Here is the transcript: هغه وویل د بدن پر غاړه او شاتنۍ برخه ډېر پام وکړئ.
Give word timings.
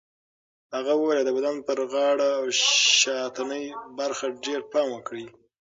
هغه 0.75 0.91
وویل 0.95 1.19
د 1.25 1.29
بدن 1.37 1.55
پر 1.67 1.79
غاړه 1.91 2.29
او 2.39 2.43
شاتنۍ 2.99 3.65
برخه 3.99 4.25
ډېر 4.45 4.61
پام 4.71 4.87
وکړئ. 4.91 5.25